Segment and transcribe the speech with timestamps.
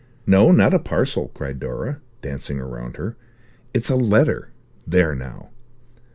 [0.25, 3.17] "No, not a parcel," cried Dora, dancing round her.
[3.71, 4.49] "It's a letter.
[4.87, 5.51] There now!"